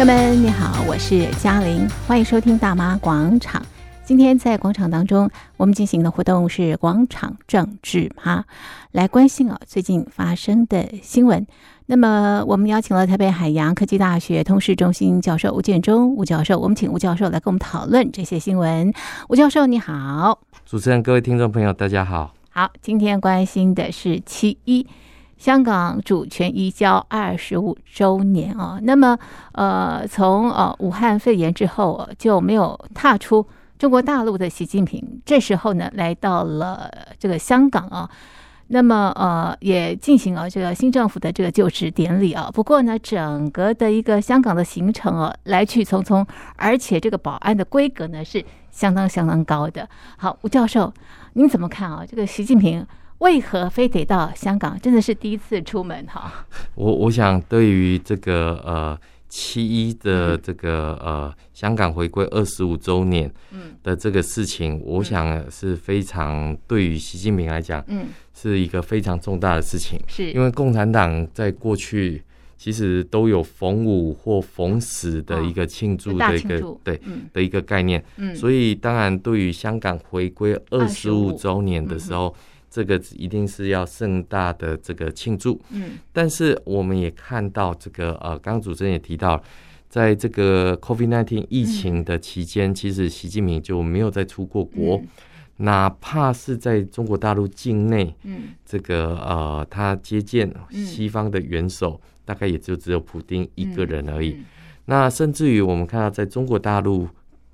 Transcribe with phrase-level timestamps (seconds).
[0.00, 3.62] 朋友们，你好，我是嘉玲，欢迎收听大妈广场。
[4.02, 8.46] 今天在广场当中，我们进行的活动是广场政治哈，
[8.92, 11.46] 来关心啊最近发生的新闻。
[11.84, 18.90] 那么我们邀请了台北海洋科技大学通识中心教授吴建中吴教授，我们请吴教授来跟我们讨论这些新闻。
[19.28, 22.32] 吴教授你好，主持人各位听众朋友大家好。
[22.48, 24.86] 好，今天关心的是七一。
[25.40, 29.18] 香港主权移交二十五周年啊，那么
[29.52, 33.46] 呃，从呃武汉肺炎之后就没有踏出
[33.78, 38.10] 中国大陆的习近平，这时候呢来到了这个香港啊，
[38.66, 42.50] 那么呃也进行了这个新政府的这个就职典礼啊。
[42.52, 46.22] 不过呢，整个的一个香港的行程啊，来去匆匆，
[46.56, 49.88] 而且这个保安的规格呢是相当相当高的。
[50.18, 50.92] 好，吴教授，
[51.32, 52.04] 您怎么看啊？
[52.06, 52.86] 这个习近平？
[53.20, 54.78] 为何非得到香港？
[54.80, 56.46] 真的是第一次出门哈。
[56.74, 63.30] 我我想，对于这个呃七一的这个呃香港回归二十五周年
[63.82, 70.00] 的这个事情，嗯、我想是非常对于习近平来讲，嗯，是一个非常重大的事情。
[70.08, 72.22] 是因为共产党在过去
[72.56, 76.98] 其实都有逢五或逢十的一个庆祝的一个对
[77.34, 78.02] 的一个概念。
[78.16, 82.34] 嗯，所以当然对于香港回归二十五周年的时候。
[82.70, 89.42] 这个一定是要盛大的这个庆祝，嗯，但是我们也看到这个呃，刚刚主持人也提到，
[89.88, 95.02] 在这个 COVID-19 疫情的期间，其实习近平就没有再出过国，
[95.56, 104.36] 哪怕是在中国大陆境内，嗯，这个呃，他接见西方的元首，大概也就只有普丁一个人而已。
[104.84, 107.08] 那甚至于我们看到，在中国大陆。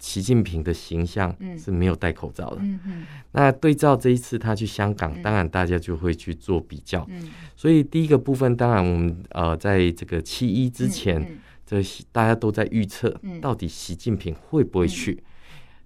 [0.07, 2.59] 习近平的形象是没有戴口罩的。
[2.61, 3.07] 嗯嗯。
[3.33, 7.05] 那对照这一次他去香港，当然大家就会去做比较。
[7.11, 7.29] 嗯。
[7.57, 13.13] 所以第一个部分，当然我们呃，在这个七一之前，这大家都在预测，
[13.43, 15.21] 到底习近平会不会去？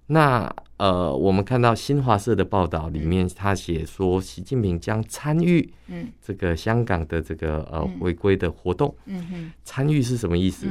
[0.09, 5.67] 那呃，我们看到新华社的报道里面，他写说习近平将参与
[6.21, 8.95] 这个香港的这个呃回归的活动。
[9.65, 10.67] 参与是什么意思？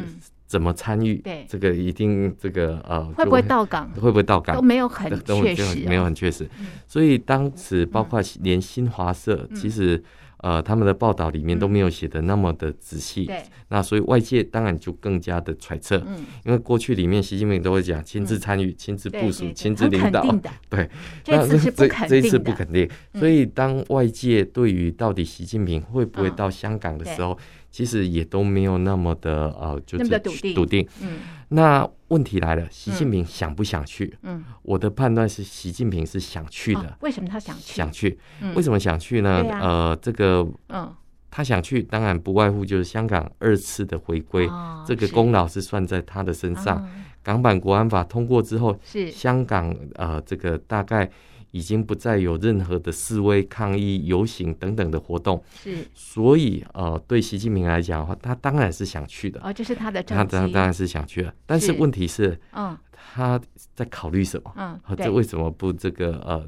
[0.49, 1.17] 怎么参与？
[1.17, 3.87] 对，这个一定这个呃，会不会到港？
[3.91, 4.55] 会不会到港？
[4.55, 6.49] 都没有很确实，没有很确实。
[6.87, 10.03] 所以当时包括连新华社，其实
[10.37, 13.25] 呃他们的报道里面都没有写的那么的仔细。
[13.25, 16.01] 对，那所以外界当然就更加的揣测。
[16.07, 20.25] 嗯，因为过去里面习近平都会讲亲自参与、亲自部署、亲自领导。
[20.67, 20.89] 对，
[21.23, 22.07] 这次是不肯定的。
[22.07, 22.89] 这一次不肯定。
[23.13, 27.37] 所以当外界对于到底习近平会不会到香港的时候，
[27.71, 30.53] 其实也都没有那么的呃，就是笃定。
[30.55, 30.87] 笃定。
[31.01, 31.19] 嗯。
[31.49, 34.15] 那问题来了，习近平想不想去？
[34.23, 34.43] 嗯。
[34.63, 36.97] 我的判断是，习近平是想去的。
[37.01, 37.73] 为什么他想去？
[37.73, 38.17] 想去。
[38.55, 39.43] 为什么想去呢？
[39.61, 40.93] 呃，这个，嗯，
[41.31, 44.49] 他想去，当然不外乎就是香港二次的回归，
[44.85, 46.87] 这个功劳是算在他的身上。
[47.23, 51.09] 港版国安法通过之后，是香港呃，这个大概。
[51.51, 59.41] 已经不再有任何的示威、抗议、游行等等的活动，是，所以呃，对习近平来讲的话，他当然是想去的。
[59.43, 61.33] 哦，这是他的，他当当然是想去的。
[61.45, 63.39] 但是问题是，嗯，他
[63.73, 64.53] 在考虑什么？
[64.55, 66.47] 嗯，这为什么不这个呃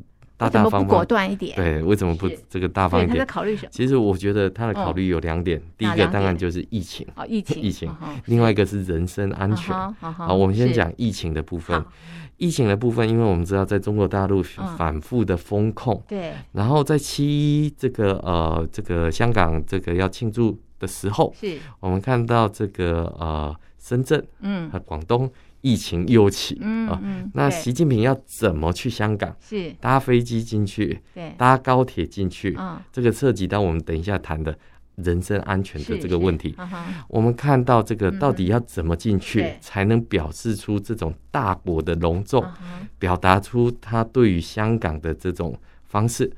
[0.49, 1.55] 大大方方果断一点？
[1.55, 3.17] 对，为什么不这个大方一点？
[3.17, 3.69] 他在考虑什么？
[3.71, 7.93] 其实我觉得他的考虑有两点，第一个当然就是疫情，哦，疫情， 疫情，
[8.25, 9.75] 另外一个是人身安全。
[9.99, 11.83] 好，我们先讲疫情的部分。
[12.37, 14.41] 疫情的部分，因为我们知道在中国大陆
[14.75, 24.67] 反复的封控，对，然后在七一这个呃这个香港这个要庆祝的时候，是，我们看到这个呃深圳嗯。
[24.71, 25.29] 和广东
[25.61, 29.35] 疫情又起，嗯嗯，那习近平要怎么去香港？
[29.39, 29.71] 是。
[29.79, 34.57] 搭飞机进去，对，搭高铁进去，嗯，这个涉及到我们等一下谈的。
[34.97, 36.53] 人身安全的这个问题，
[37.07, 42.45] 我们看到这个到底要怎么进去，才能表示出这种大国的隆重，
[42.99, 46.31] 表达出他对于香港的这种方式。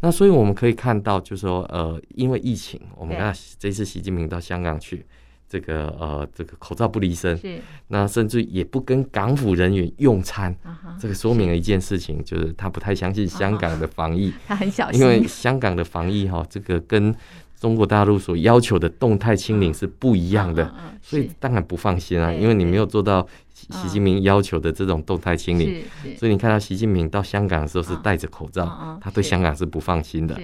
[0.00, 5.04] 那所以我们可以看到，就是说，呃，因为疫情，我们看这次习近平到香港去，
[5.48, 7.40] 这个呃，这个口罩不离身，
[7.88, 10.54] 那甚至也不跟港府人员用餐，
[11.00, 17.14] 这个说明了一件事情，就是他不太相信香港的防疫， 他很小心，因为香港的防疫哈，这个跟
[17.58, 20.72] 中国大陆所要求的动态清零是不一样的，
[21.02, 25.82] 所以当然不放心啊，因为你没有做到习近平要求的这种动态清零，
[26.16, 30.38] 所以你看到习近平到香港的时候是戴着口罩，他对香港是不放心的。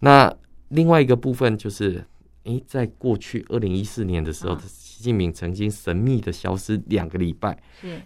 [0.00, 0.32] 那
[0.68, 2.04] 另外一个部分就是，
[2.44, 7.56] 诶，在过去二零一四年的时候，习近平曾经神秘的消失两个礼拜，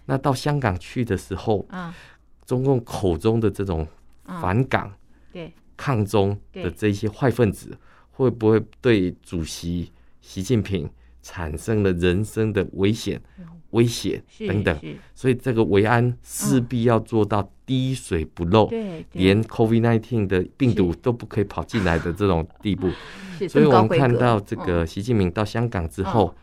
[0.05, 1.67] 那到香港去的时候，
[2.45, 3.87] 中共口中的这种
[4.23, 4.93] 反港、
[5.31, 5.51] 对。
[5.75, 7.77] 抗中的这些坏分子。
[8.09, 9.91] 会不会对主席
[10.21, 10.89] 习近平
[11.21, 13.21] 产生了人生的危险、
[13.77, 14.75] 威胁等等，
[15.13, 18.69] 所以这个维安势必要做到滴水不漏，
[19.13, 22.89] 连 COVID-19 的病毒都不可以跑进来的这种地步。
[23.47, 26.33] 所以我们看到这个习近平到香港之后。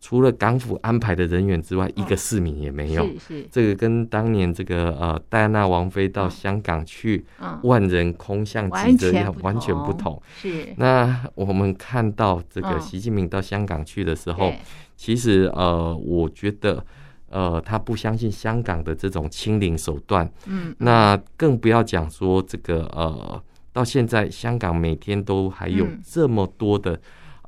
[0.00, 3.04] 除了港府安排的人员之外，哦、一个市民也没有。
[3.04, 7.24] 是是，这个跟当年这个呃戴安娜王妃到香港去，
[7.64, 10.20] 万人空巷挤着一样，完全不同。
[10.36, 10.68] 是。
[10.76, 14.52] 那我们看到这个习近平到香港去的时候，
[14.96, 16.84] 其实呃，我觉得
[17.28, 20.30] 呃，他不相信香港的这种清零手段。
[20.46, 20.72] 嗯。
[20.78, 23.42] 那更不要讲说这个呃，
[23.72, 26.98] 到现在香港每天都还有这么多的。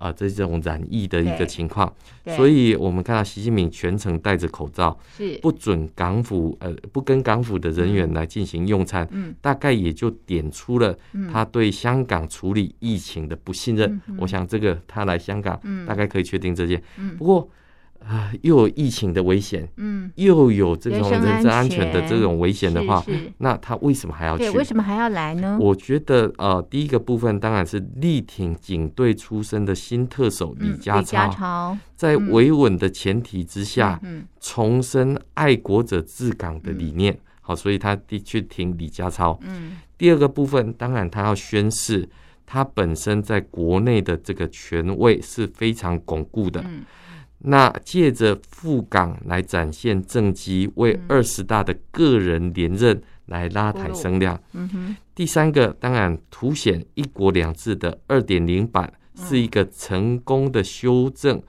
[0.01, 1.93] 啊，这种染疫的一个情况，
[2.35, 10.99] 所以我们看到习近平全程戴着口罩，是不准港府呃不跟港府的人员来进行用餐，嗯，大概也就点出了
[11.31, 14.01] 他对香港处理疫情的不信任。
[14.17, 16.83] 我想这个他来香港，大概可以确定这件。
[16.97, 17.47] 嗯不过。
[18.07, 23.05] 啊，又有疫情的危险，嗯，又有这种人身安全的这种危险的话，
[23.39, 24.51] 那他为什么还要去？
[24.51, 25.59] 为什么还要来呢？
[25.61, 37.13] 我觉得，呃，第一个部分当然是力挺警队出身的新特首李家超，在维稳的前提之下，嗯，重申爱国者治港的理念。
[37.13, 39.39] 嗯、好，所以他的确挺李家超。
[39.43, 42.09] 嗯，第二个部分当然他要宣誓
[42.45, 46.61] 他本身在国内的这个权位是非常巩固的。
[46.67, 46.83] 嗯。
[47.43, 54.39] 那借着赴港来展现政绩，为二十大的个人连任来拉抬声量。
[54.53, 54.97] 嗯哼。
[55.15, 61.43] 第三个当然凸显“一国两制”的二点零版是一个成功的修正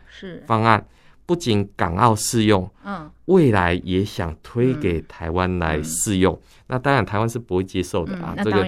[0.46, 0.86] 方案，
[1.26, 6.40] 不仅港澳适用，嗯，未来也想推给台湾来适用。
[6.68, 8.68] 那当然台湾是不会接受的啊，这个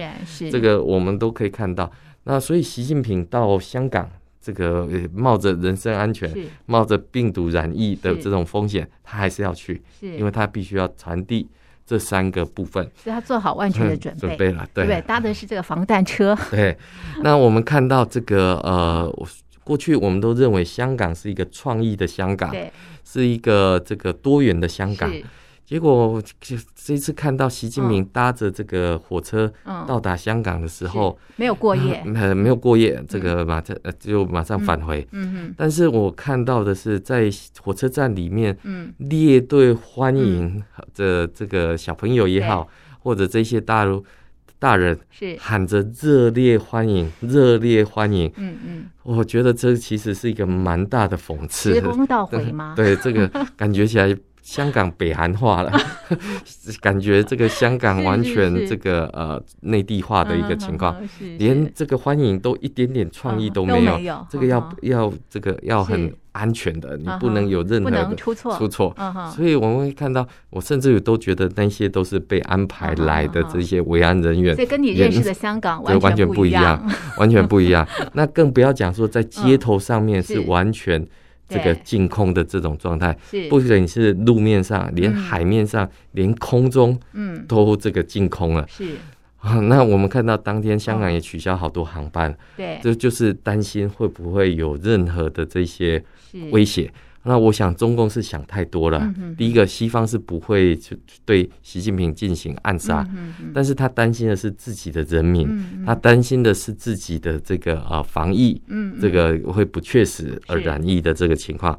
[0.50, 1.90] 这个我们都可以看到。
[2.24, 4.10] 那所以习近平到香港。
[4.44, 6.30] 这个冒着人身安全、
[6.66, 11.48] 冒着病毒染疫的这种风险，他还是要去，因为他必须要传递
[11.86, 16.36] 这三个部分，所以他做好万全的 准备，准备了，对，对，搭的是这个防弹车。
[16.52, 16.76] 对，
[17.22, 19.10] 那我们看到这个呃，
[19.64, 22.54] 过去我们都认为香港是一个创意的香港，
[23.02, 25.10] 是一个这个多元的香港。
[25.66, 26.22] 结果
[26.74, 29.50] 这次看到习近平搭着这个火车
[29.88, 35.06] 到达香港的时候，没有过夜，呃，没有过夜， 这个马上呃就马上返回。
[35.12, 35.54] 嗯嗯。
[35.56, 37.30] 但是我看到的是在
[37.62, 40.62] 火车站里面，嗯，列队欢迎
[40.94, 42.68] 的这个小朋友也好，
[42.98, 44.04] 或者这些大陆
[44.58, 48.30] 大人是喊着热烈欢迎，热烈欢迎。
[48.36, 48.84] 嗯嗯。
[49.02, 51.72] 我觉得这其实是一个蛮大的讽刺。
[51.72, 52.74] 时光倒回吗？
[52.76, 53.26] 对，这个
[53.56, 54.14] 感觉起来。
[54.44, 55.72] 香港北韩化了，
[56.82, 60.94] 感觉这个香港完全这个呃内地化的一个情况，
[61.38, 63.98] 连这个欢迎都一点点创意都没有。
[64.28, 68.94] 这个要要这个要很安全的，你不能有任何的出错出错。
[69.34, 76.86] 所以我们会看到，我甚至于都觉得那些都是被安排来的这些维安人员，所以跟你认识的香港完全不一样，
[77.16, 77.88] 完全不一样。
[78.12, 81.02] 那更不要讲说在街头上面 是完全。
[81.48, 83.16] 这个净空的这种状态，
[83.48, 88.66] 不仅是路面上，连海面上，连空中，嗯，都这个净空了。
[88.68, 88.96] 是。
[89.38, 96.02] 啊，那我们看到当天香港也取消好多航班，对，这就是担心会不会有任何的这些
[96.50, 96.90] 威胁。
[97.26, 99.12] 那我想，中共是想太多了。
[99.36, 103.06] 第一个，西方是不会去对习近平进行暗杀，
[103.54, 105.48] 但是他担心的是自己的人民，
[105.86, 108.60] 他担心的是自己的这个啊防疫，
[109.00, 111.78] 这个会不确实而染疫的这个情况。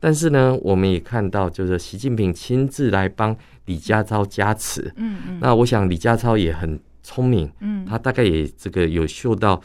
[0.00, 3.36] 但是呢，我们也看到，就是习近平亲自来帮
[3.66, 4.90] 李家超加持。
[4.96, 7.84] 嗯那我想李家超也很聪明，嗯。
[7.84, 9.60] 他大概也这个有嗅到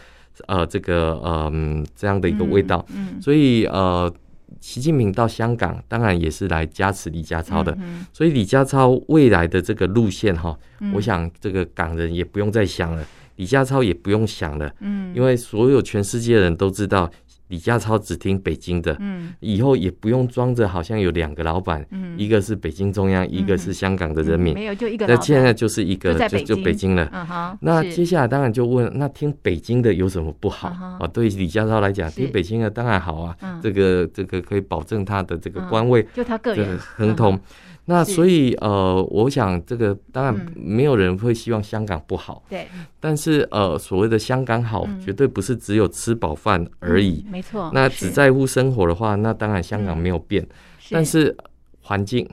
[0.48, 3.22] 呃这个嗯这样的一个味道，嗯。
[3.22, 4.14] 所以呃。
[4.60, 7.78] 习近平到香港，当然也是来加持李家超的，
[8.12, 10.58] 所以李家超未来的这个路线哈，
[10.94, 13.06] 我想这个港人也不用再想了，
[13.38, 14.72] 李家超也不用想了，
[15.16, 17.10] 因为所有全世界人都知道。
[17.52, 25.06] 李家超只听北京的，嗯，以后也不用装着好像有两个老板，嗯，一个是北京中央，一个是香港的人民，没有就一个。
[25.06, 26.96] 那现在就是一个，就就北京。
[26.96, 27.58] 了。
[27.60, 30.70] 那接下来当然就问，那听北京的有什么不好？
[30.70, 31.06] 啊？
[31.12, 36.80] 对李家超来讲，听北京的当然好啊，这个这个可以保证他的这个官位，就他个人。
[36.96, 37.38] 亨通。
[37.86, 42.68] 那所以呃，我想这个当然没有人会希望香港不好，对。
[43.00, 47.72] 但是呃，所谓的香港好，绝对不是只有吃饱饭而已，没错。
[47.74, 50.48] 那只在乎生活的话，那当然香港没有变，
[50.92, 51.36] 但是
[51.82, 52.30] 环境、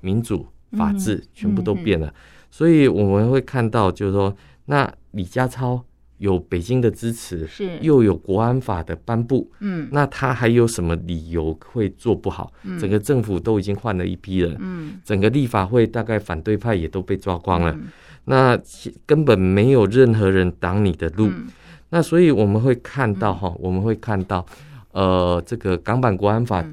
[0.00, 2.12] 民主、法治全部都变了。
[2.50, 4.34] 所以我们会看到，就是说，
[4.66, 5.84] 那李家超
[6.18, 7.78] 有北京的支持，是。
[7.80, 12.52] 又有国安法的颁布，嗯，那他还有什么理由会做不好？
[12.64, 17.88] 嗯、整个政府都已经换了一批人，嗯，整个立法会大概反对派也都被抓光了，嗯、
[18.24, 18.58] 那
[19.04, 21.28] 根本没有任何人挡你的路。
[21.28, 21.46] 嗯、
[21.90, 24.44] 那所以我们会看到哈，嗯、我们会看到，
[24.92, 26.64] 呃，这个港版国安法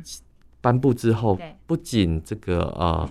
[0.62, 3.10] 颁布之后，嗯、不仅这个呃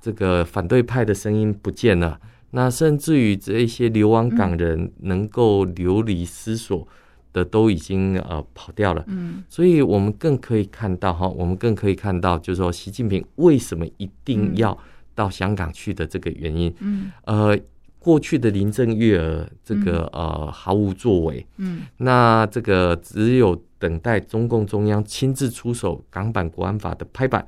[0.00, 2.18] 这个反对派的声音不见了。
[2.50, 6.86] 那甚至于这一些流亡港人能够流离失所
[7.32, 14.76] 的都已经呃跑掉了，嗯，所以我们更可以看到哈，我们更可以看到，就是说习近平为什么一定要
[15.14, 17.58] 到香港去的这个原因，嗯，呃，
[17.98, 27.46] 过去的林郑月娥这个呃毫无作为，嗯，那这个只有等待中共中央亲自出手港版国安法的拍板，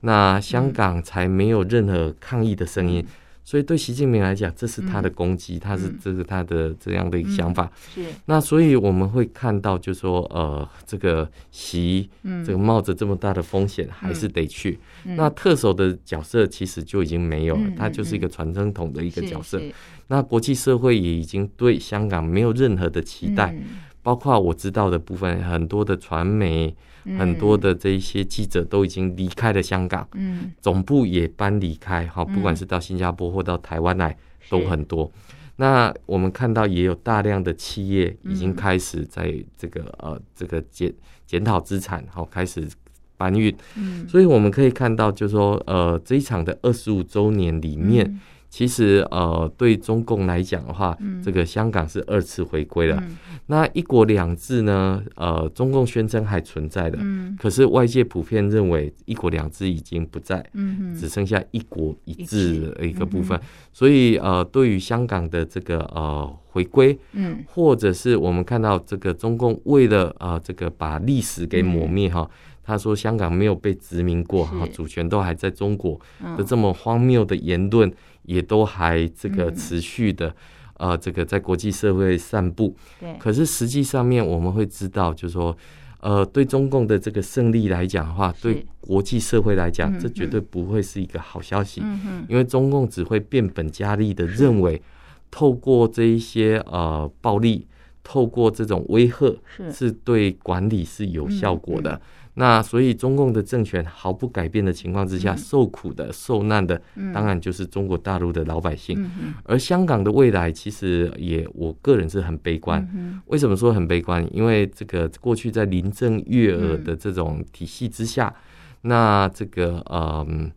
[0.00, 3.06] 那香港才没有任何抗议的声音。
[3.42, 7.70] 所以对习近平来讲，这是他的攻击，他是这是他的这样的一个想法。
[7.92, 8.04] 是。
[8.26, 12.08] 那所以我们会看到，就说呃，这个习，
[12.46, 14.78] 这个冒着这么大的风险，还是得去。
[15.04, 19.60] 那特首的角色其实就已经没有了，他就是一个传声筒的一个角色。
[20.08, 23.56] 那国际社会也已经对香港没有任何的期待，
[24.02, 26.76] 包括我知道的部分，很多的传媒。
[27.18, 34.16] 很多的这一些记者都已经离开了香港，嗯，总部也搬离开，哈，不管是到新加坡或到台湾来，
[34.48, 35.10] 都很多。
[35.56, 40.92] 那我们看到也有大量的企业已经开始在这个呃这个检
[41.26, 42.68] 检讨资产，好，开始
[43.16, 43.54] 搬运。
[43.76, 48.20] 嗯，所以我们可以看到，就是说呃这一场的二十五周年里面。
[48.50, 52.96] 其实，呃，对中共来讲的话，嗯、这个香港是二次回归了。
[53.00, 53.16] 嗯、
[53.46, 55.00] 那一国两制呢？
[55.14, 63.38] 呃，中共宣称还存在的，嗯、可是外界普遍认为一国两制已经不在，嗯、只剩下一国一制的一个部分。
[63.38, 63.42] 嗯、
[63.72, 72.30] 所以，呃，对于香港的这个呃回归，嗯、或者是我们看到这个中共为了呃这个把历史给抹灭哈，嗯、
[72.64, 76.00] 他说香港没有被殖民过哈，主权都还在中国
[76.36, 77.88] 的这么荒谬的言论。
[78.30, 80.32] 也都还这个持续的，
[80.78, 82.76] 呃，这个在国际社会散布。
[83.00, 83.16] 对。
[83.18, 85.56] 可是实际上面我们会知道，就是说，
[85.98, 91.82] 呃，对中共的这个胜利来讲的话，对国际社会来讲，这绝对不会是一个好消息。
[92.28, 94.80] 因为中共只会变本加厉的认为，
[95.28, 97.66] 透过这一些呃暴力，
[98.04, 99.36] 透过这种威吓，
[99.72, 102.00] 是对管理是有效果的。
[102.40, 106.80] 那所以，中共的政权毫不改变的情况之下，受苦的、受难的，
[107.12, 108.96] 当然就是中国大陆的老百姓。
[109.44, 112.80] 而香港的未来，其实也，我个人是很悲观。
[113.26, 114.26] 为什么说很悲观？
[114.34, 118.34] 因为这个过去在林郑月娥的这种体系之下，
[118.80, 120.50] 那这个嗯，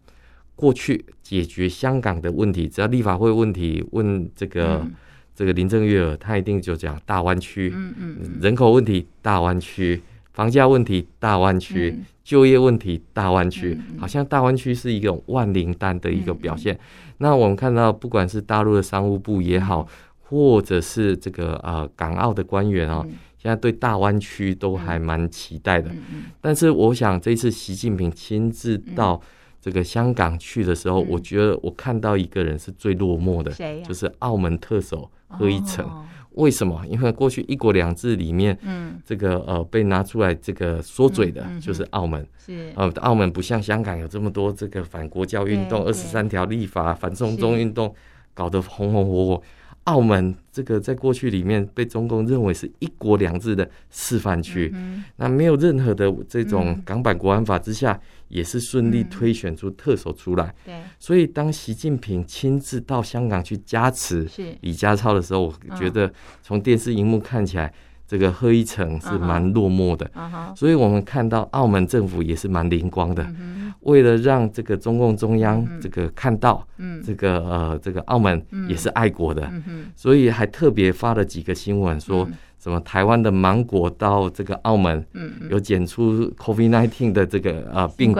[0.55, 4.87] 过去解决香港的问题，只要立法会问题问这个
[5.35, 10.01] 这个林郑月娥，她一定就讲大湾区，嗯嗯人口问题大湾区。
[10.33, 13.79] 房价问题，大湾区；嗯、就业问题，大湾区。
[13.91, 16.73] 嗯、好像大湾区是一种万灵丹的一个表现。
[16.73, 16.79] 嗯、
[17.19, 19.87] 那我们看到，不管是大陆的商务部也好，嗯、
[20.21, 25.91] 或者是这个呃港澳的官员啊、哦，嗯、现在对大湾区都还蛮期待的。
[25.91, 29.21] 嗯、但是，我想这次习近平亲自到
[29.61, 35.85] 这个香港去的时候，嗯、我觉得我看到一个人是最落寞的，谁就是澳门特首贺一诚。
[35.85, 36.03] 哦
[36.35, 36.83] 为什么？
[36.87, 47.93] 因为过去一国两制里面，嗯，这个呃被拿出来这个说嘴的，就是澳门，是呃，澳门不像香港有这么多这个反国教运动、二十三条立法、反送中运动，
[48.33, 49.43] 搞得红红火火。
[49.85, 57.99] 澳门这个在过去里面被中共认为是一国两制的示范区，嗯、那没有任何的这种港版国安法之下，
[58.29, 60.55] 也是顺利推选出特首出来。
[60.63, 64.27] 对、嗯，所以当习近平亲自到香港去加持
[64.61, 66.11] 李家超的时候，我觉得
[66.41, 67.73] 从电视荧幕看起来。
[68.13, 70.55] 这个贺一诚是蛮落寞的，uh huh.
[70.55, 73.73] 所以我们看到澳门政府也是蛮灵光的，uh huh.
[73.79, 76.63] 为了让这个中共中央这个看到，
[77.03, 78.39] 这个呃这个澳门
[78.69, 79.63] 也是爱国的，uh.
[79.95, 82.29] 所以还特别发了几个新闻，说
[82.59, 85.03] 什么台湾的芒果到这个澳门，
[85.49, 88.19] 有检出 COVID-19 的这个呃病毒，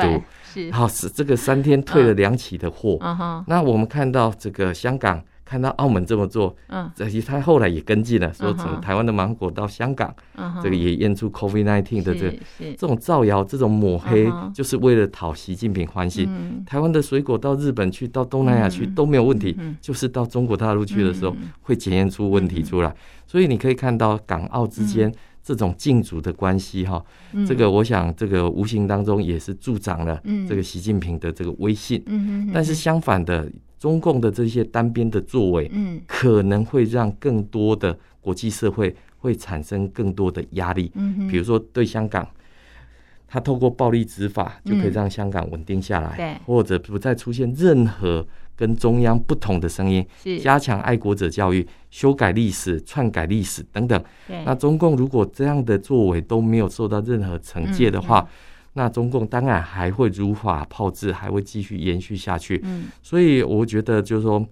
[0.72, 3.44] 然后是这个三天退了两起的货，uh.
[3.46, 5.24] 那我们看到这个香港。
[5.54, 12.40] 看到澳门这么做，嗯，这些他后来也跟进了，说从台湾的芒果到香港，嗯，这个也验出 COVID-19 的这
[12.76, 16.28] 这种造谣、这种抹黑，就是为了讨习近平欢心。
[16.66, 22.92] 台湾的水果到日本去、到东南亚去都没有问题，就是到中国大陆去的时候会检验出问题出来。
[23.28, 27.00] 所以你可以看到港澳之间这种竞逐的关系，哈，
[27.48, 30.20] 这个我想这个无形当中也是助长了
[30.50, 32.04] 这个习近平的这个威信。
[32.52, 33.48] 但是相反的。
[33.84, 40.90] 中共的这些单边的作为，嗯，可能会让更多的国际社会会产生更多的压力。
[40.96, 42.26] 嗯哼，比如说对香港，
[43.28, 48.26] 他透过暴力执法就可以让香港稳定下来，对，或者不再出现任何
[48.56, 50.40] 跟中央不同的声音，是。
[50.40, 54.02] 加强爱国者教育、修改历史、篡改历史等等。
[54.46, 58.26] 那中共如果这样的作为都没有受到任何惩戒的话，
[58.74, 62.60] 那中共当然还会如法炮制，还会继续延续下去。
[62.64, 64.44] 嗯，所以我觉得就是说，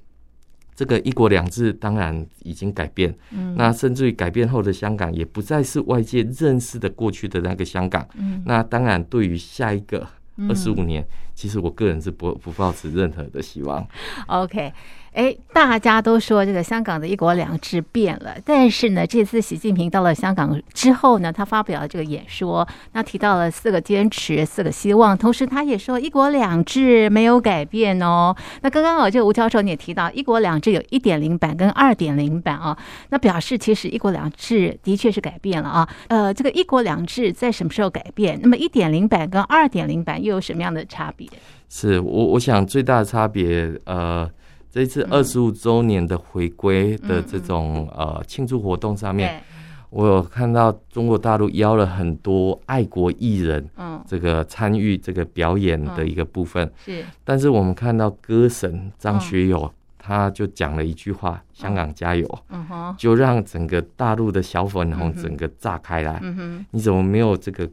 [0.76, 3.14] 这个一国两制当然已经改变。
[3.32, 8.08] 嗯，那甚至于改变后的香港也不再是外界认识的过去的那个香港。
[8.16, 10.08] 嗯，那当然对于下一个
[10.50, 11.06] 二十五年，
[11.42, 13.84] 其实我个人是不不抱持任何的希望。
[14.28, 14.72] OK。
[15.14, 28.34] 哎，大家都说这个香港的一国两制变了，但是呢，这次习近平到了香港之后呢，他发表了这个演说，那提到了四个坚持、四个希望，同时他也说一国两制没有改变哦。
[28.62, 32.78] 那刚刚哦，这个吴教授你也提到一国两制有一点零版跟二点零版啊，
[33.10, 35.90] 那表示其实一国两制的确是改变了啊。
[36.08, 38.40] 呃，这个一国两制在什么时候改变？
[38.42, 41.28] 那么一点零版跟二点零版又有什么样的差别？
[41.70, 44.30] 是我我想最大的差别呃。
[44.74, 49.44] 这一次二十五周年的回归的这种呃庆祝活动上面，
[49.90, 56.72] 我有看到中国大陆邀了很多爱国艺人，嗯，这个参与这个表演的一个部分。
[56.86, 57.04] 是。
[57.26, 59.70] 但是我们看到歌神张学友，
[60.00, 62.66] 他就讲了一句话：“香港加油！”嗯。
[62.68, 66.18] 哼，就让整个大陆的小粉红整个炸开来。
[66.24, 67.70] 嗯哼，你怎么没有这个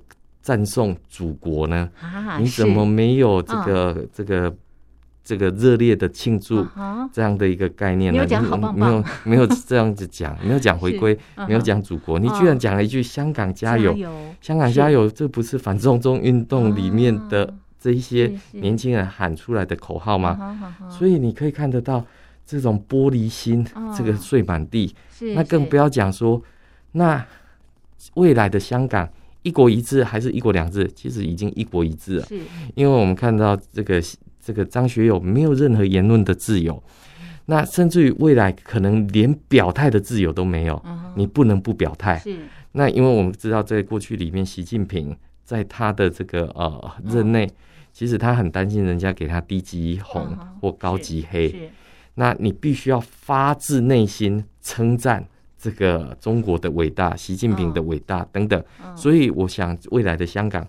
[0.49, 1.91] 赞颂祖国呢？
[2.41, 4.57] 你怎么没有这个这个？
[5.29, 6.67] 这个热烈的庆祝
[7.13, 8.27] 这样的一个概念呢？
[8.27, 13.95] 没有没有没有这样子讲， 没有讲回归，没有讲祖国，你居然讲了一句“香港加油”，
[14.41, 20.73] 香港加油，这不是反送中运动里面的这一些年轻人喊出来的口号吗？
[20.89, 22.03] 所以你可以看得到
[22.47, 24.95] 这种玻璃心，这个碎满地。
[25.35, 26.43] 那更不要讲说，
[26.93, 27.23] 那
[28.15, 29.07] 未来的香港
[29.49, 30.91] 一国一制还是一国两制？
[30.95, 32.39] 其实已经一国一制了，是
[32.75, 34.03] 因为我们看到这个。
[34.41, 36.83] 这个张学友没有任何言论的自由，
[37.45, 40.83] 那甚至于未来可能连表态的自由都没有。
[41.17, 42.19] 你不能不表态。
[42.19, 42.35] 是
[42.73, 47.47] 那因为我们知道，在过去里面，习近平在他的这个呃任内，
[47.93, 51.71] 其实他很担心人家给他低级红或高级黑。
[52.15, 58.63] 那你必须要发自内心称赞这个中国的伟大，习近平的伟大等等。
[58.97, 60.67] 所以，我想未来的香港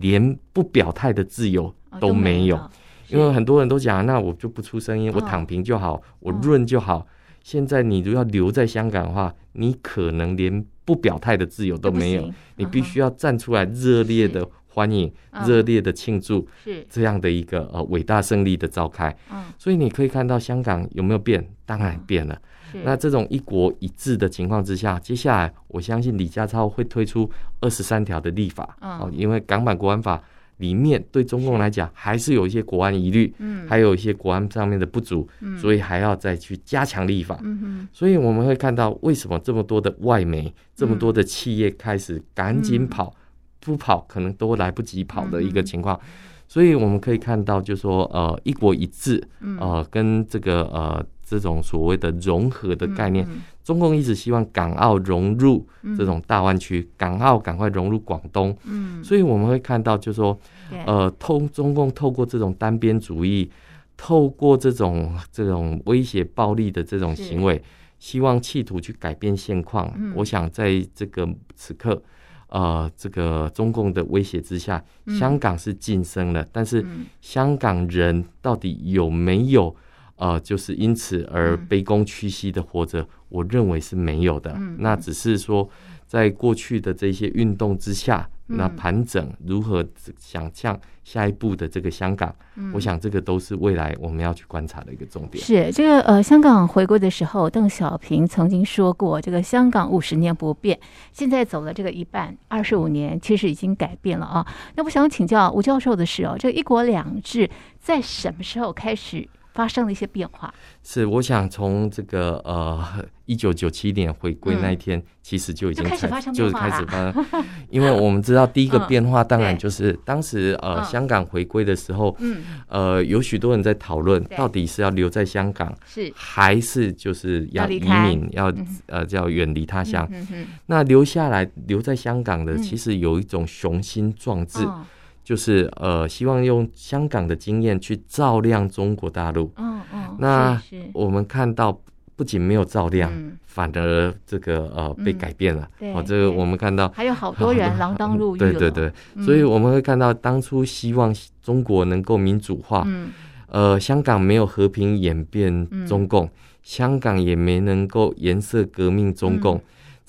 [0.00, 2.60] 连不表态的自由都没有。
[3.08, 7.06] 因为很多人都讲，那我就不出声音，我躺平就好，我润就好。
[7.42, 15.12] 现在你如果要留在香港的话，你可能连不表态的自由都没有，你必须要站出来热烈的欢迎、
[15.46, 19.14] 热烈的庆祝，是这样的一个呃伟大胜利的召开。
[19.58, 21.46] 所以你可以看到香港有没有变？
[21.66, 22.40] 当然变了。
[22.84, 27.30] 那这种一国一制的情况之下，接下来我相信李家超会推出
[27.60, 30.22] 二十三条的立法，哦，因为港版国安法。
[30.58, 43.12] 里面对中共来讲还是有一些国安疑虑，嗯，还有一些国安上面的不足，嗯，所以还要再去加强立法，嗯，所以我们会看到为什么这么多的外媒，这么多的企业开始赶紧跑，
[43.58, 45.98] 不跑可能都来不及跑的一个情况，
[46.46, 49.20] 所以我们可以看到，就是说呃一国一制，
[49.58, 51.04] 呃跟这个呃。
[51.32, 53.26] 这种所谓的融合的概念，
[53.64, 55.66] 中共一直希望港澳融入
[55.96, 58.54] 这种大湾区，港澳赶快融入广东。
[58.64, 60.38] 嗯，所以我们会看到，就是说，
[60.84, 63.50] 呃，通中共透过这种单边主义，
[63.96, 67.62] 透过这种这种威胁暴力的这种行为，
[67.98, 69.90] 希望企图去改变现况。
[70.14, 72.02] 我想在这个此刻，
[72.48, 74.84] 呃，这个中共的威胁之下，
[75.18, 76.84] 香港是晋升了，但是
[77.22, 79.74] 香港人到底有没有？
[80.22, 84.52] 呃，就是因此而卑躬屈膝的活着，嗯，我认为是没有的。
[84.56, 85.68] 嗯，那只是说，
[86.06, 89.84] 在过去的这些运动之下，嗯，那盘整如何
[90.16, 95.44] 想象下一步的这个香港，嗯，我想这个都是未来我们要去观察的一个重点。
[95.44, 100.78] 是这个呃，香港回归的时候，邓小平曾经说过，这个香港五十年不变，
[101.12, 104.46] 现在走了这个一半，二十五年其实已经改变了啊。
[104.76, 112.82] 那我想请教吴教授的是哦，这个一国两制在什么时候开始发生了一些变化，是我想从这个呃
[113.26, 126.10] 一九九七年回归那一天，嗯，其实就已经开始发生变化了，就是开始发生， 因为我们知道第一个变化，当然就是当时呃香港回归的时候，嗯，呃有许多人在讨论，到底是要留在香港，是。
[126.14, 128.52] 还是就是要移民，要
[128.86, 130.46] 呃叫远离他乡，嗯。
[130.66, 134.60] 那留下来留在香港的，其实有一种雄心壮志。
[134.64, 134.84] 嗯
[135.24, 139.52] 就是呃，希望用香港的经验去照亮中国大陆。
[139.56, 140.04] 嗯嗯。
[140.06, 141.78] 哦，那我们看到
[142.16, 143.38] 不仅没有照亮，嗯。
[143.46, 145.68] 反而这个呃被改变了。
[145.78, 148.90] 对哦，这个我们看到还有好多人 锒铛入狱 对对对，
[149.22, 153.10] 所以我们会看到当初希望中国能够民主化，嗯，
[153.48, 156.30] 呃，香港没有和平演变中共，嗯
[156.62, 159.60] 香港也没能够颜色革命中共，嗯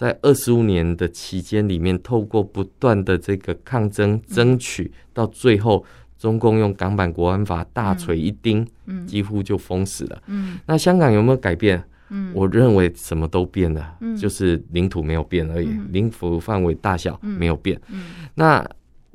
[0.04, 5.86] 在二十五年的期间里面，透过不断的这个抗争争取，到最后
[6.20, 10.22] 中共用港版国安法大锤一钉，嗯，几乎就封死了。
[10.28, 11.82] 嗯，那香港有没有改变？
[12.10, 14.14] 嗯，我认为什么都变了，嗯。
[14.18, 15.88] 就是领土没有变而已，嗯。
[15.94, 17.80] 领土范围大小没有变。
[17.88, 18.28] 嗯。
[18.36, 18.70] 那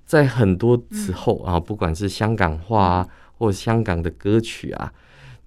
[0.07, 4.91] 在很多时候啊，不管是香港话啊，或香港的歌曲啊，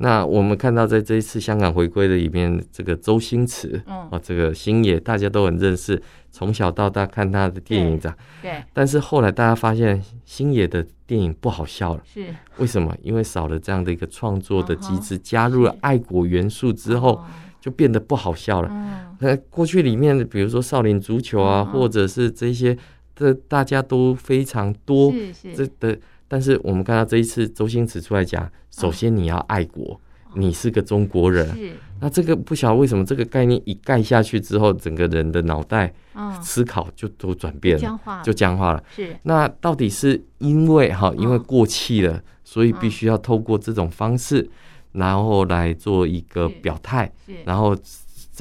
[0.02, 8.18] 那我们看到在这一次香港回归的里面，这个周星驰嗯啊，这个星爷大家都很认识，从小到大看他的电影这样。
[8.42, 12.98] 对，但是后来大家发现星爷的电影不好笑了，是为什么？
[13.04, 17.26] 因为少了这样的一个创作的机制，加入了爱国元素之后，哦
[17.60, 18.70] 就变得不好笑了。
[18.72, 22.76] 嗯那过去里面，比如说少林足球啊，或者是这些
[23.16, 26.00] 这，大家都非常多是是这的。
[26.32, 30.00] 但是我们看到这一次周星驰出来讲，首先你要爱国，
[30.34, 31.46] 你是个中国人。
[31.58, 31.74] 是。
[32.00, 36.42] 那这个不晓得为什么这个概念一盖下去之后，整个人的脑袋嗯。
[36.42, 38.82] 思考就都转变了，僵化就僵化了。
[38.96, 39.14] 是。
[39.24, 44.50] 那到底是因为哈，因为过气了，所以必须要透过这种方式，
[44.94, 47.12] 然后来做一个表态，
[47.44, 47.76] 然后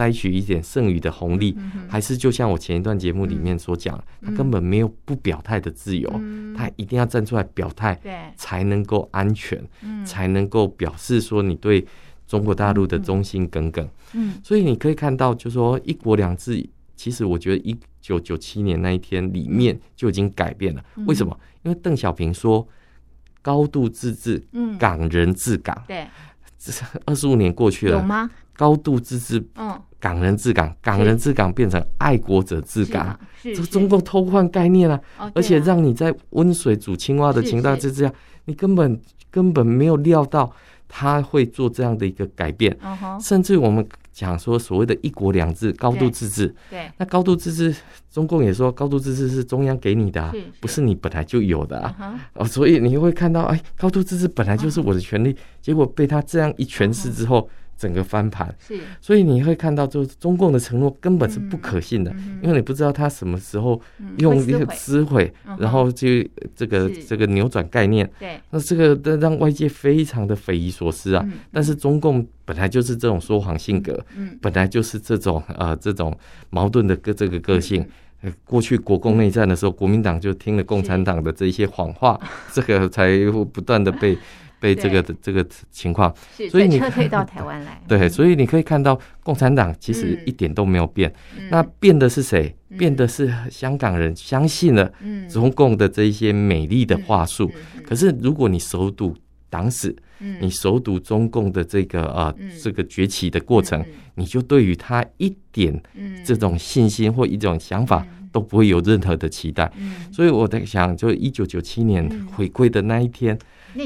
[0.01, 6.55] 摘取一点剩余的红利，嗯还是就像我前一段节目里面所讲，他根本没有不表态的自由，嗯。
[6.57, 10.03] 他一定要站出来表态，对，才能够安全，嗯。
[10.07, 11.87] 才能够表示说你对
[12.27, 13.87] 中国大陆的忠心耿耿。
[14.15, 14.41] 嗯。
[14.43, 20.83] 所以你可以看到，就说一国两制，其实我觉得一九九七年那一天里面就已经改变了。
[21.07, 21.39] 为什么？
[21.63, 22.67] 因为邓小平说
[23.43, 25.85] “高度自治，嗯，港人治港。
[25.87, 26.07] 对，”，
[26.57, 26.73] 这
[27.05, 28.31] 二十五年过去了，有吗？
[28.61, 33.18] 高度自治，嗯，港人治港，港人治港变成爱国者治港。
[33.42, 38.12] 是中共偷换概念了、哦而且让你在温水煮青蛙的情况是之下，
[38.44, 40.53] 你根本根本没有料到
[40.87, 47.75] 他会做这样的一个改变，嗯，甚至我们讲说所谓的一国两制、高度自治，对，那高度自治，
[48.11, 51.94] 中共也说高度自治是中央给你的、啊是是，不是你本来就有的
[52.35, 57.49] 哦，所以你会看到，哎，高度自治本来就是我的权利，结果被他这样一诠释之后，
[57.81, 58.55] 整个翻盘。
[58.61, 66.07] 是，所以你会看到，就是中共的承诺根本是不可信的，嗯因为你不知道他什么时候嗯用一个撕毁嗯，然后就
[66.55, 71.23] 这个这个扭转概念，对，那这个让外界非常的匪夷所思啊。
[71.27, 76.14] 嗯但是中共本来就是这种说谎性格，嗯，本来就是这种呃这种
[76.51, 77.85] 矛盾的个这个个性。
[78.23, 82.21] 呃过去国共内战的时候，国民党就听了共产党的这一些谎话，
[82.53, 83.09] 这个才
[83.51, 84.14] 不断的被
[84.61, 86.14] 被这个的这个情况。
[86.51, 91.12] 所以你撤退到台湾来，对，所以你可以看到，共产党其实一点都没有变。
[91.37, 91.49] 嗯。
[91.51, 92.55] 那变的是谁？
[92.79, 95.29] 变的是香港人相信了嗯。
[95.29, 97.51] 中共的这一些美丽的话术。
[97.85, 99.16] 可是如果你熟读
[99.49, 100.37] 党史，嗯。
[100.40, 106.23] 你熟读中共的这个啊、这个崛起的过程嗯，你就对于他一点嗯。
[106.25, 109.70] 这种信心或一种想法都不会有任何的期待。
[109.77, 110.12] 嗯。
[110.12, 113.37] 所以我在想，就一九九七年回归的那一天，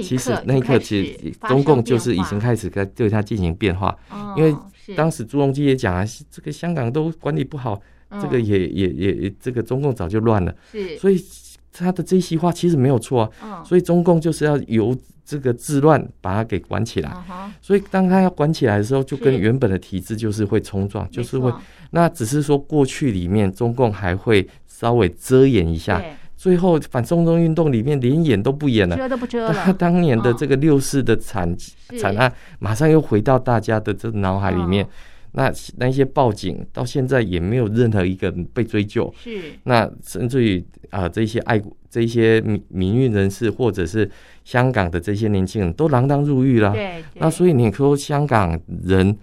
[0.02, 3.96] 其实那一刻其实中共就是已经开始在对它进行变化。
[4.10, 7.80] 哦因为是当时朱镕基也讲啊，这个香港都管理不好，
[8.20, 11.22] 这个嗯也也也也这个中共早就乱了，是，所以
[11.72, 13.30] 他的这席话其实没有错啊。
[13.44, 17.10] 嗯所以中共就是要由这个治乱把它给管起来。
[17.30, 21.52] 嗯所以当他要管起来的时候，就跟原本的体制就是会冲撞，就是会
[21.90, 26.12] 那只是说过去里面中共还会稍微遮掩一下，对
[26.44, 28.94] 最后反送中运动里面连演都不演了。
[28.94, 34.88] 遮都不遮他了，当年的这个六四的惨是惨案，马上又回到大家的这脑海里面嗯。
[35.33, 39.11] 那那些报警到现在也没有任何一个人被追究。
[39.18, 44.11] 是那甚至于啊，这些爱国、这些民民运人士，或者是
[44.44, 46.74] 香港的这些年轻人都锒铛入狱了。
[46.74, 49.16] 对，那所以你说香港人，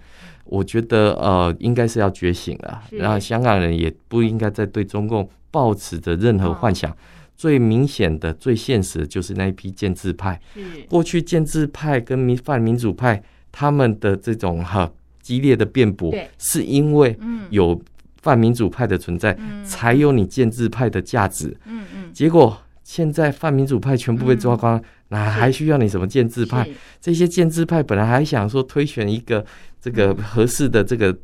[0.46, 2.82] 我觉得呃应该是要觉醒了。
[2.90, 6.90] 然后香港人也不应该再对中共抱持的任何幻想。
[6.90, 6.96] 嗯
[7.34, 10.40] 最明显的、最现实的就是那一批建制派。
[10.88, 14.88] 过去建制派跟民泛民主派他们的这种哈、
[15.20, 17.48] 激烈的辩驳，是因为嗯。
[17.50, 17.82] 有
[18.18, 19.64] 泛民主派的存在，嗯。
[19.64, 21.56] 才有你建制派的价值。
[21.64, 22.12] 嗯嗯。
[22.12, 26.68] 结果现在泛民主派全部被抓光了，哪还需要你什么建制派？
[27.00, 29.44] 这些建制派本来还想说推选一个
[29.80, 31.16] 这个合适的这个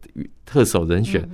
[0.44, 1.28] 特首人选，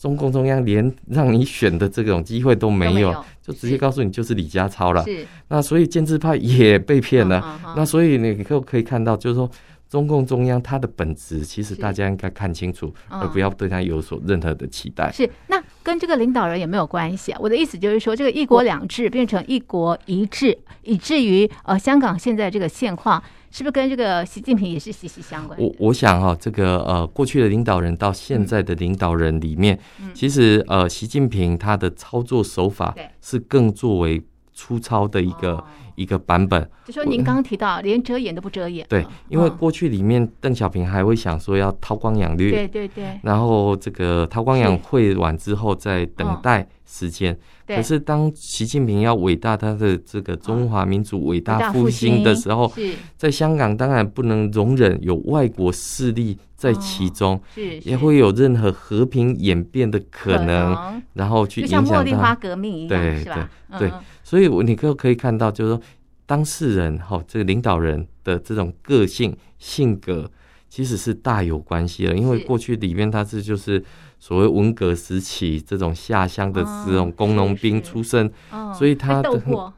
[0.00, 5.04] 中共中央连让你选的这种机会都没有，就直接告诉你就是李家超了。
[5.04, 7.60] 是那所以建制派也被骗了。
[7.76, 9.48] 那所以你可可以看到，就是说
[9.90, 15.12] 中共中央它的本质，其实大家应该看清楚，而不要对它有所任何的期待。
[15.12, 17.38] 是，那跟这个领导人也没有关系啊？
[17.38, 25.58] 我的意思就是说，这个一国两制变成一国一制，以至于呃香港现在这个现况，是不是跟这个习近平也是息息相关？
[25.60, 35.62] 我我想哈、哦，这个呃过去的领导人到现在的领导人里面，嗯、其实呃习近平他的操作手法是更作为粗糙的一个。
[35.96, 38.86] 一个版本，就说您刚刚提到，连遮掩都不遮掩。
[38.88, 43.20] 对，因为过去里面邓小平还会想说要韬光养绿，对对对。
[43.22, 47.38] 然后这个韬光养晦完之后再等待时间。
[47.76, 52.72] 可是当习近平要伟大他的这个中华民族伟大复兴的时候，
[53.16, 57.40] 在香港当然不能容忍有外国势力在其中，
[57.82, 61.88] 也会有任何和平演变的可能，然后去影响到。
[61.88, 63.50] 就像茉莉花革命一样，是吧？
[63.78, 63.90] 对。
[64.22, 65.82] 所以，我你可可以看到，就是说，
[66.24, 70.30] 当事人哈，这个领导人的这种个性性格，
[70.70, 72.16] 其实是大有关系的。
[72.16, 73.84] 因为过去里面他是就是
[74.18, 78.30] 所谓文革时期这种下乡的这种工农兵出身，
[78.78, 79.22] 所以他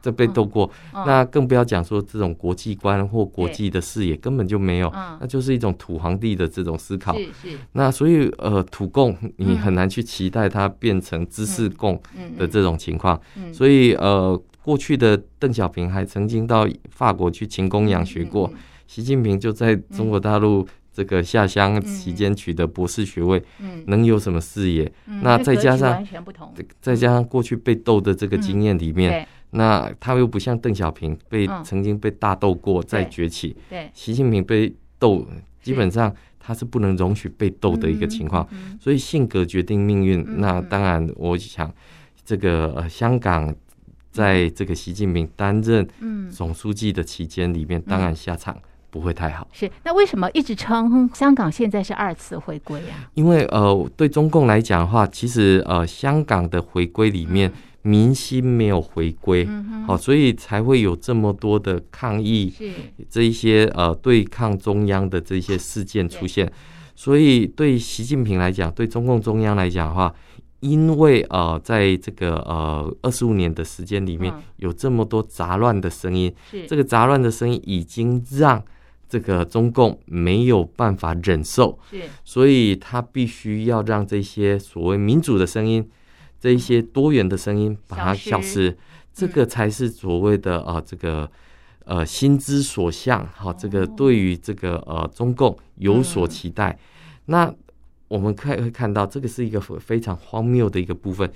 [0.01, 0.69] 这被斗过。
[1.05, 7.13] 那更不要讲说这种国际观或国际的视野根本就没有，那就是一种土皇帝的这种思考。
[7.73, 12.01] 那所以呃，土共你很难去期待它变成知识共
[12.37, 13.19] 的这种情况。
[13.51, 14.41] 所以呃。
[14.63, 18.49] 过去的邓小平还曾经到法国去勤工养学过，
[18.87, 23.83] 习近平就在中国大陆这个下乡期间取得博士学位，嗯。
[23.87, 24.89] 能有什么视野？
[25.23, 26.05] 那再加上
[26.79, 35.27] 再加上过去被斗的这个经验里面，那他又不像邓小平被曾经被大斗过再崛起，对习近平被斗，
[35.61, 38.47] 基本上他是不能容许被斗的一个情况，
[38.79, 40.23] 所以性格决定命运。
[40.37, 41.73] 那当然，我想
[42.23, 43.53] 这个香港。
[44.13, 45.87] 在这个习近平担任
[46.29, 48.55] 总书记的期间里面，当然下场
[48.93, 49.47] 不会太好。
[49.51, 53.09] 是，那为什么一直称香港现在是二次回归啊？
[53.15, 57.51] 因为呃，对中共来讲的话，其实呃，香港的回归里面
[57.81, 59.49] 民心没有回归，
[59.87, 62.53] 好，所以才会有这么多的抗议，
[63.09, 66.47] 这一些呃对抗中央的这些事件出现。
[66.95, 70.13] 所以对习近平来讲，对中共中央来讲的话。
[70.63, 78.63] 因为呃，在这个呃二十五年的时间里面，有这么多杂乱的声音，是这个杂乱的声音已经让
[79.13, 85.87] 这个中共没有办法忍受，是，所以他必须要让这些所谓民主的声音，
[86.39, 88.75] 这一些多元的声音把它消失，
[89.13, 91.29] 这个才是所谓的呃这个
[91.85, 96.75] 呃心之所向，好，这个对于这个呃中共有所期待，
[97.25, 97.53] 那。
[98.09, 101.27] 我们可以会看到，这个是一个非常荒谬的一个部分。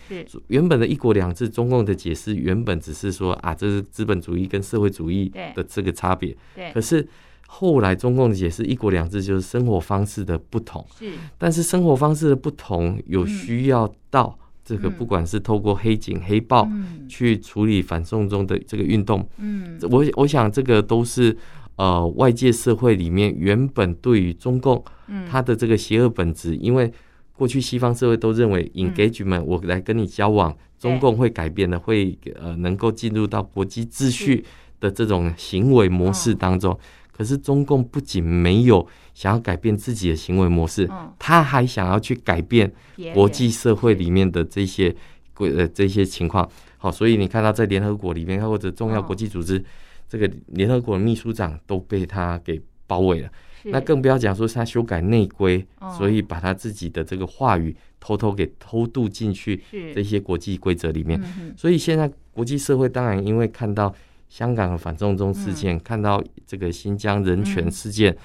[0.50, 6.38] 原本的一国两制，中共的解释原本只是说啊，这是资本主义跟社会主义的这个差别。
[6.76, 7.08] 可是
[7.48, 10.86] 后来中共的解释，一国两制就是生活方式的不同。
[11.00, 16.70] 是但是生活方式的不同，有需要到这个，不管是透过黑警、黑暴
[17.10, 19.28] 去处理反送中的这个运动。
[19.38, 21.36] 嗯，我我想这个都是。
[21.78, 24.84] 呃，外界社会里面原本对于中共，
[25.30, 26.92] 它的这个邪恶本质，因为
[27.34, 34.44] 过去西方社会都认为 engagement，我来跟你交往，中共会改变的，会呃能够进入到国际秩序
[34.80, 36.76] 的这种行为模式当中。
[37.18, 42.72] 可是中共不仅没有想要改变自己的行为模式，他还想要去改变
[43.14, 44.96] 国际社会里面的这些
[45.34, 46.48] 规呃这些情况。
[46.78, 49.64] 好，所以你看到在联合国里面或者重要国际组织。
[50.10, 53.30] 这个联合国的秘书长都被他给包围了，
[53.66, 55.62] 那更不要讲说他修改内规，
[55.98, 59.62] 所以把他自己的这个话语偷偷给偷渡进去
[59.94, 61.22] 这些国际规则里面。
[61.58, 63.94] 所以现在国际社会当然因为看到
[64.30, 68.18] 香港的反送中事件，看到这个新疆人权事件。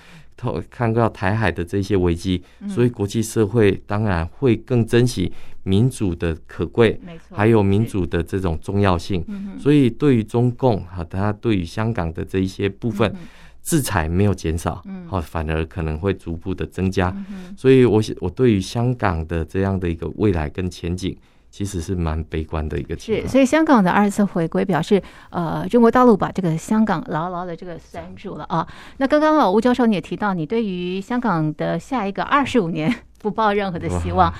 [0.69, 6.99] 看到台海的这些危机，所以国际社会当然会更珍惜民主的可贵，
[7.31, 9.25] 还有民主的这种重要性。
[9.57, 13.15] 所以对于中共哈，他对于香港的这一些部分
[13.63, 17.15] 制裁没有减少，好，反而可能会逐步的增加。
[17.57, 21.17] 所以我我对于香港的这样的一个未来跟前景。
[21.53, 28.67] 其实是蛮悲观的一个情况，是，所以香港的二次回归表示，呃，中国大陆把这个香港牢牢的这个拴住了啊。
[28.97, 34.33] 那刚刚啊，吴教授你也提到，你对于香港的下一个二十五年 不抱任何的希望，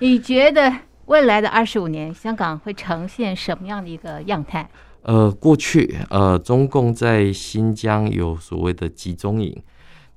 [0.00, 0.70] 你觉得
[1.06, 4.68] 未来的二十五年香港会呈现什么样的一个样态？
[5.04, 9.56] 呃，过去呃，中共在新疆有所谓的集中营。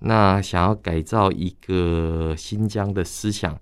[0.04, 3.56] 那想要改造一个新疆的思想，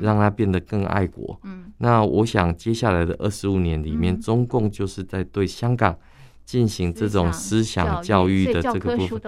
[0.00, 1.38] 让它变得更爱国。
[1.78, 5.94] 那我想接下来的二十五年里面，中共就是在对香港
[6.44, 9.20] 进行这种思想教育的这个部分，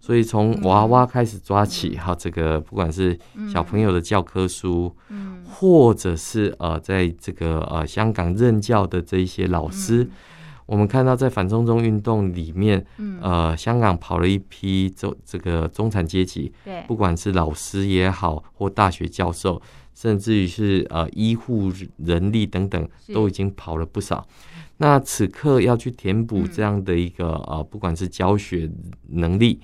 [0.00, 3.18] 所以从娃娃开始抓起，哈，这个不管是
[3.52, 10.08] 小朋友的教科书，嗯，或者是呃，在这个呃香港任教的这一些老师，
[10.72, 12.82] 我们看到在反送中运动里面，
[13.20, 19.60] 呃，香港跑了一批中这个中产阶级，对，不管是老师也好，或大学教授，
[19.94, 24.26] 甚至于是呃医护人力等等，都已经跑了不少。
[24.78, 28.68] 那此刻要去填补这样的一个呃，不管是教学
[29.10, 29.60] 能力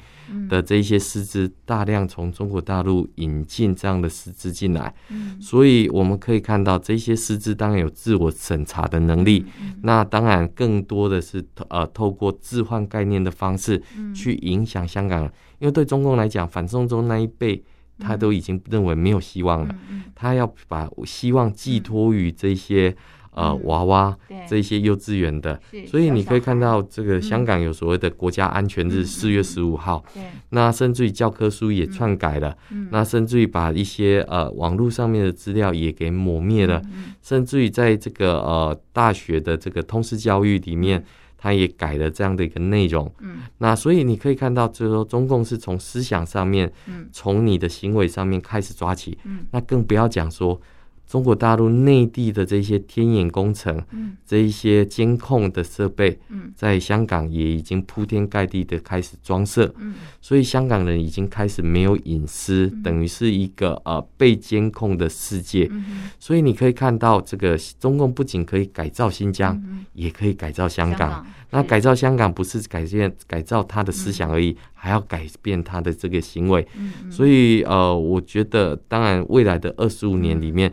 [0.49, 4.95] 的这一些师资，大量从中国大陆引进这样的师资进来，
[5.41, 9.45] 所以我们可以看到这些师资当然有自我审查的能力，
[9.83, 13.83] 那当然更多的是呃透过置换概念的方式
[14.15, 17.61] 去影响香港人，因为对中共来讲，反送中那一辈
[17.99, 19.75] 他都已经认为没有希望了，
[20.15, 22.97] 他要把希望寄托于这些。
[23.31, 30.05] 呃，娃娃这些幼稚园的，所以你可以看到，这个香港有所谓的国家安全日，四月十五号。
[30.49, 32.57] 那甚至于教科书也篡改了，
[32.91, 36.83] 那甚至于把一些呃网络上面的资料也给抹灭了，
[37.23, 41.05] 甚至于在这个呃大学的这个通识教育里面，
[41.39, 43.11] 他也改了这样的一个内容。
[43.57, 46.71] 那所以你可以看到，就是说中共是从思想上面，
[47.11, 49.17] 从你的行为上面开始抓起。
[49.53, 50.61] 那更不要讲说。
[51.09, 69.59] 中国大陆内地的这些天眼工程，嗯，这一些监控的设备，嗯，在香港也已经铺天盖地的开始装设，嗯，所以香港人已经开始没有隐私，等于是一个呃被监控的世界，嗯，所以你可以看到，这个中共不仅可以改造新疆，
[69.95, 71.27] 也可以改造香港。
[71.51, 76.69] 那改造香港不是改变改造他的思想而已，还要改变他的这个行为。
[77.11, 80.71] 所以呃，我觉得当然未来的二十五年里面。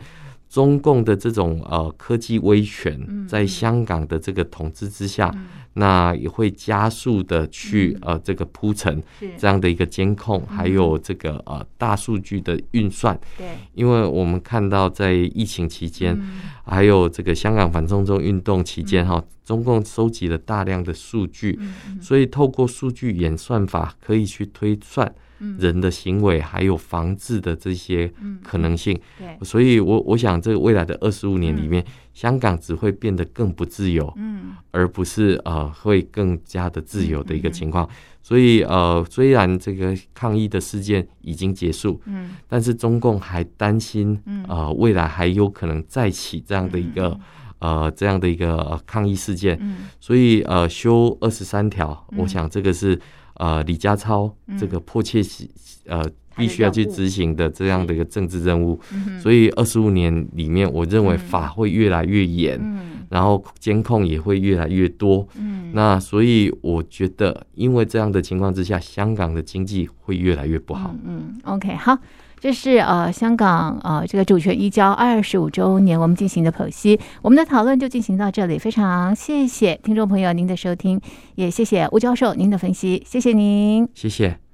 [0.56, 5.44] 中共的这种呃科技威权，在香港的这个统治之下，嗯、
[5.78, 9.02] 那也会加速的去、嗯、呃这个铺陈
[9.38, 13.18] 这样的一个监控，还有这个呃大数据的运算。
[13.36, 25.14] 对，因为我们看到在疫情期间，嗯、还有这个香港反送中运动期间哈，嗯、中共收集了大量的数据，嗯、所以透过数据演算法可以去推算。
[25.58, 28.10] 人的行为还有防治的这些
[28.42, 31.84] 可能性，对，所以我我想这个未来的二十五年里面，
[32.14, 37.88] 香港只会变得更不自由，嗯，而不是呃会更加的自由的一个情况。
[38.22, 47.18] 所以呃，虽然这个抗议的事件已经结束，嗯，但是中共还担心，呃，未来还有可能再起这样的一个
[47.58, 49.60] 呃这样的一个抗议事件，
[50.00, 53.00] 所以呃修二十三条，我想这个是。
[53.38, 55.46] 呃，李家超这个迫切是
[55.84, 56.02] 呃
[56.36, 58.78] 必须要去执行的这样的一个政治任务，
[59.20, 62.60] 所以二十五年里面，我认为法会越来越严，
[63.08, 65.26] 然后监控也会越来越多，
[65.72, 70.94] 那所以我觉得，因为这样的情况之下，香港的经济会越来越不好。
[71.04, 71.98] 嗯，OK，好。
[72.38, 81.00] 这是呃香港呃这个主权移交二十五周年，我们进行的剖析，我们的讨论就进行到这里，非常谢谢听众朋友您的收听，
[81.34, 84.45] 也谢谢吴教授您的分析，谢谢您，谢谢。